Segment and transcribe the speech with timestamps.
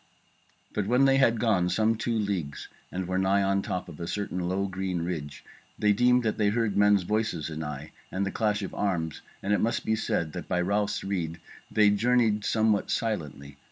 [0.73, 4.07] But when they had gone some two leagues, and were nigh on top of a
[4.07, 5.45] certain low green ridge,
[5.77, 9.61] they deemed that they heard men's voices anigh and the clash of arms; and it
[9.61, 13.57] must be said that by Ralph's rede they journeyed somewhat silently.